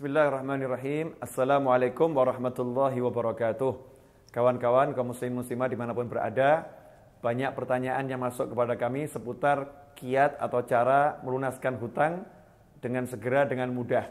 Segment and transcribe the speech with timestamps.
[0.00, 1.12] Bismillahirrahmanirrahim.
[1.20, 3.76] Assalamualaikum warahmatullahi wabarakatuh.
[4.32, 6.72] Kawan-kawan, kaum muslim muslimah di mana pun berada,
[7.20, 9.68] banyak pertanyaan yang masuk kepada kami seputar
[10.00, 12.24] kiat atau cara melunaskan hutang
[12.80, 14.08] dengan segera, dengan mudah.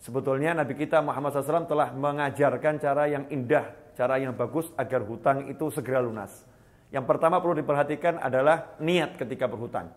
[0.00, 5.52] Sebetulnya Nabi kita Muhammad SAW telah mengajarkan cara yang indah, cara yang bagus agar hutang
[5.52, 6.48] itu segera lunas.
[6.88, 9.92] Yang pertama perlu diperhatikan adalah niat ketika berhutang.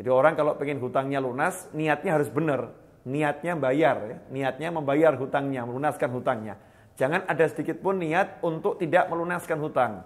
[0.00, 2.88] Jadi orang kalau pengen hutangnya lunas, niatnya harus benar.
[3.00, 4.16] Niatnya bayar, ya.
[4.28, 6.60] niatnya membayar hutangnya, melunaskan hutangnya.
[7.00, 10.04] Jangan ada sedikit pun niat untuk tidak melunaskan hutang.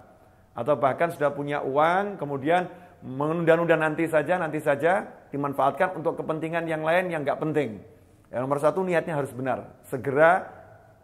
[0.55, 2.71] Atau bahkan sudah punya uang, kemudian
[3.03, 7.83] menunda-nunda nanti saja, nanti saja, dimanfaatkan untuk kepentingan yang lain yang nggak penting.
[8.31, 9.75] Yang nomor satu niatnya harus benar.
[9.91, 10.47] Segera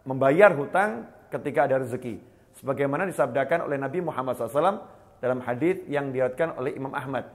[0.08, 2.18] membayar hutang ketika ada rezeki.
[2.56, 4.84] Sebagaimana disabdakan oleh Nabi Muhammad SAW
[5.20, 7.28] dalam hadis yang diriwayatkan oleh Imam Ahmad.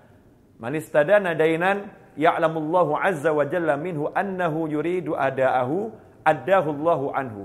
[0.58, 1.88] Man istadana dainan
[2.18, 5.94] ya'lamullahu azza wa jalla minhu annahu yuridu ada'ahu
[6.26, 7.44] addahu Allahu anhu.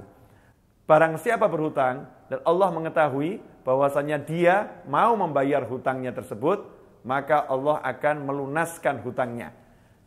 [0.88, 6.66] Barang siapa berhutang dan Allah mengetahui bahwasanya dia mau membayar hutangnya tersebut,
[7.06, 9.54] maka Allah akan melunaskan hutangnya.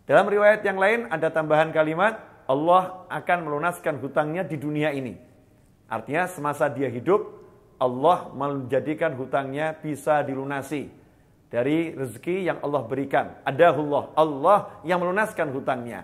[0.03, 5.17] Dalam riwayat yang lain ada tambahan kalimat Allah akan melunaskan hutangnya di dunia ini.
[5.89, 7.25] Artinya semasa dia hidup
[7.77, 11.04] Allah menjadikan hutangnya bisa dilunasi
[11.55, 13.39] dari rezeki yang Allah berikan.
[13.47, 16.03] Adahullah, Allah yang melunaskan hutangnya.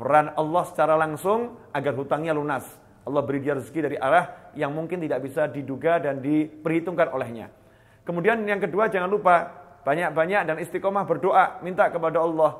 [0.00, 2.64] Peran Allah secara langsung agar hutangnya lunas.
[3.04, 7.52] Allah beri dia rezeki dari arah yang mungkin tidak bisa diduga dan diperhitungkan olehnya.
[8.08, 9.52] Kemudian yang kedua jangan lupa
[9.84, 12.56] banyak-banyak dan istiqomah berdoa minta kepada Allah.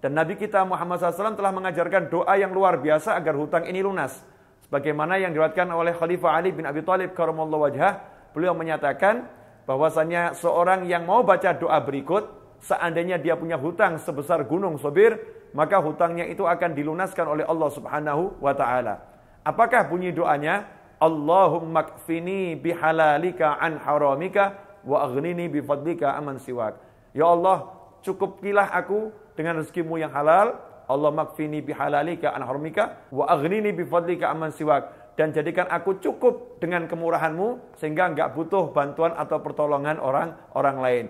[0.00, 4.16] Dan Nabi kita Muhammad SAW telah mengajarkan doa yang luar biasa agar hutang ini lunas.
[4.64, 8.00] Sebagaimana yang diriwayatkan oleh Khalifah Ali bin Abi Thalib karamallahu wajhah,
[8.32, 9.28] beliau menyatakan,
[9.66, 12.30] bahwasanya seorang yang mau baca doa berikut,
[12.62, 15.18] seandainya dia punya hutang sebesar gunung Sobir,
[15.52, 19.02] maka hutangnya itu akan dilunaskan oleh Allah Subhanahu wa taala.
[19.42, 20.66] Apakah bunyi doanya?
[20.96, 24.56] Allahumma kfini bihalalika an haramika
[24.86, 26.80] wa aghnini bifadlika aman siwak.
[27.12, 27.68] Ya Allah,
[28.00, 30.56] cukupilah aku dengan rezekimu yang halal.
[30.86, 36.84] Allah makfini bihalalika an haramika wa aghnini bifadlika aman siwak dan jadikan aku cukup dengan
[36.84, 41.06] kemurahanmu sehingga enggak butuh bantuan atau pertolongan orang orang lain.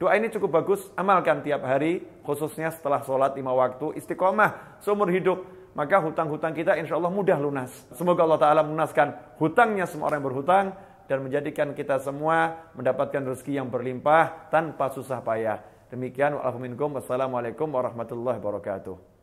[0.00, 5.46] Doa ini cukup bagus, amalkan tiap hari, khususnya setelah sholat lima waktu, istiqomah, seumur hidup.
[5.74, 7.70] Maka hutang-hutang kita insya Allah mudah lunas.
[7.94, 10.66] Semoga Allah Ta'ala melunaskan hutangnya semua orang yang berhutang,
[11.04, 15.60] dan menjadikan kita semua mendapatkan rezeki yang berlimpah tanpa susah payah.
[15.92, 19.13] Demikian, Wassalamualaikum warahmatullahi wabarakatuh.